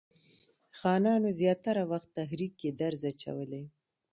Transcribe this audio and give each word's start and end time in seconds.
خانانو 0.79 1.27
زیاتره 1.39 1.83
وخت 1.91 2.09
تحریک 2.17 2.53
کې 2.59 2.69
درز 2.79 3.01
اچولی. 3.11 3.63